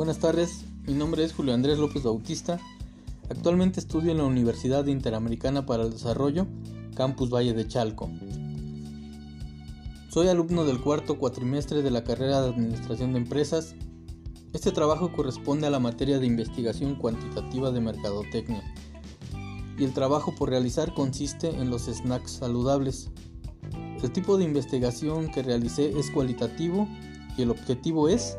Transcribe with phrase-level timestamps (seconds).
[0.00, 2.58] Buenas tardes, mi nombre es Julio Andrés López Bautista.
[3.28, 6.46] Actualmente estudio en la Universidad Interamericana para el Desarrollo,
[6.94, 8.08] Campus Valle de Chalco.
[10.08, 13.74] Soy alumno del cuarto cuatrimestre de la carrera de Administración de Empresas.
[14.54, 18.62] Este trabajo corresponde a la materia de investigación cuantitativa de mercadotecnia.
[19.76, 23.10] Y el trabajo por realizar consiste en los snacks saludables.
[24.02, 26.88] El tipo de investigación que realicé es cualitativo
[27.36, 28.38] y el objetivo es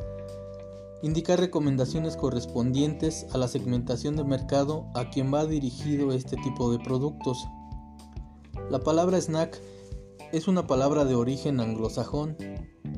[1.03, 6.79] indicar recomendaciones correspondientes a la segmentación de mercado a quien va dirigido este tipo de
[6.79, 7.47] productos.
[8.69, 9.59] La palabra snack
[10.31, 12.37] es una palabra de origen anglosajón.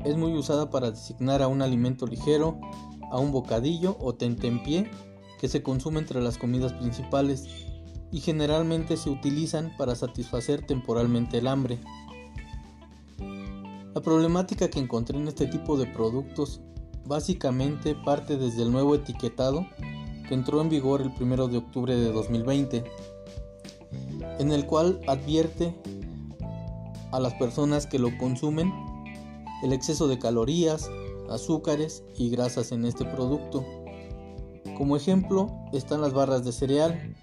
[0.04, 2.60] Es muy usada para designar a un alimento ligero,
[3.10, 4.90] a un bocadillo o tentempié
[5.40, 7.46] que se consume entre las comidas principales
[8.12, 11.80] y generalmente se utilizan para satisfacer temporalmente el hambre.
[13.94, 16.60] La problemática que encontré en este tipo de productos
[17.06, 19.66] básicamente parte desde el nuevo etiquetado
[20.28, 22.84] que entró en vigor el 1 de octubre de 2020,
[24.38, 25.74] en el cual advierte
[27.12, 28.72] a las personas que lo consumen
[29.62, 30.90] el exceso de calorías,
[31.30, 33.64] azúcares y grasas en este producto.
[34.76, 37.14] Como ejemplo están las barras de cereal,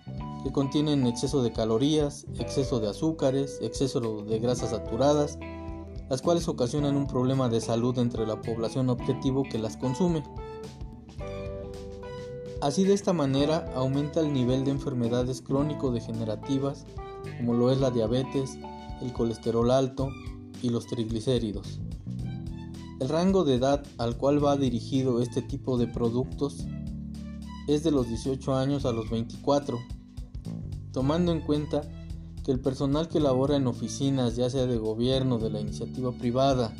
[0.44, 5.38] que contienen exceso de calorías, exceso de azúcares, exceso de grasas saturadas,
[6.12, 10.22] las cuales ocasionan un problema de salud entre la población objetivo que las consume.
[12.62, 16.86] Así de esta manera aumenta el nivel de enfermedades crónico-degenerativas
[17.38, 18.60] como lo es la diabetes,
[19.02, 20.10] el colesterol alto
[20.62, 21.80] y los triglicéridos.
[23.00, 26.66] El rango de edad al cual va dirigido este tipo de productos
[27.70, 29.80] es de los 18 años a los 24,
[30.92, 31.84] tomando en cuenta
[32.44, 36.74] que el personal que labora en oficinas, ya sea de gobierno, de la iniciativa privada,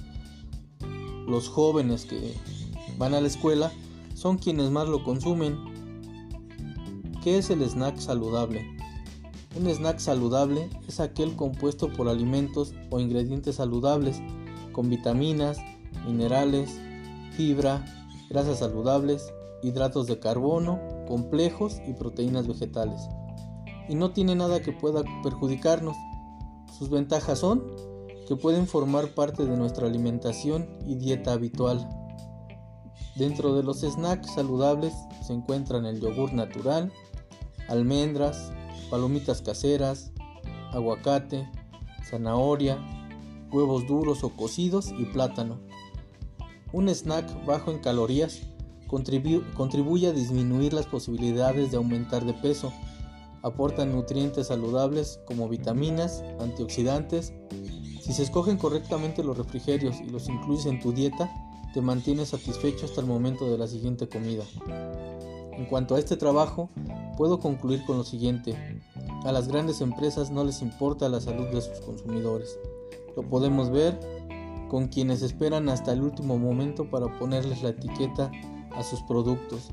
[1.28, 2.34] los jóvenes que
[2.98, 3.72] van a la escuela,
[4.16, 5.58] son quienes más lo consumen.
[7.24, 8.66] ¿Qué es el snack saludable?
[9.56, 14.20] Un snack saludable es aquel compuesto por alimentos o ingredientes saludables,
[14.72, 15.58] con vitaminas,
[16.08, 16.72] minerales,
[17.36, 17.86] fibra,
[18.30, 23.02] grasas saludables, hidratos de carbono, complejos y proteínas vegetales
[23.88, 25.96] y no tiene nada que pueda perjudicarnos.
[26.78, 27.64] Sus ventajas son
[28.28, 31.88] que pueden formar parte de nuestra alimentación y dieta habitual.
[33.16, 34.94] Dentro de los snacks saludables
[35.26, 36.92] se encuentran el yogur natural,
[37.68, 38.54] almendras,
[38.90, 40.12] palomitas caseras,
[40.72, 41.50] aguacate,
[42.10, 42.78] zanahoria,
[43.52, 45.60] huevos duros o cocidos y plátano.
[46.74, 48.42] Un snack bajo en calorías
[48.88, 52.72] contribuye a disminuir las posibilidades de aumentar de peso
[53.44, 57.34] aportan nutrientes saludables como vitaminas, antioxidantes.
[58.02, 61.30] Si se escogen correctamente los refrigerios y los incluyes en tu dieta,
[61.74, 64.44] te mantienes satisfecho hasta el momento de la siguiente comida.
[65.54, 66.70] En cuanto a este trabajo,
[67.18, 68.56] puedo concluir con lo siguiente.
[69.24, 72.58] A las grandes empresas no les importa la salud de sus consumidores.
[73.16, 74.00] Lo podemos ver
[74.70, 78.32] con quienes esperan hasta el último momento para ponerles la etiqueta
[78.72, 79.70] a sus productos.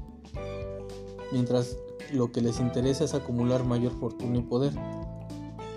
[1.33, 1.77] Mientras
[2.13, 4.73] lo que les interesa es acumular mayor fortuna y poder.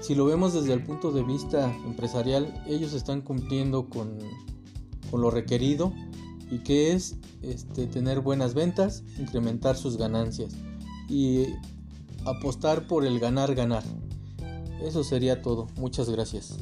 [0.02, 4.18] Si lo vemos desde el punto de vista empresarial, ellos están cumpliendo con,
[5.12, 5.94] lo requerido
[6.50, 10.54] y que es este, tener buenas ventas, incrementar sus ganancias
[11.10, 11.46] y
[12.26, 13.84] apostar por el ganar ganar.
[14.82, 15.68] Eso sería todo.
[15.78, 16.58] Muchas gracias.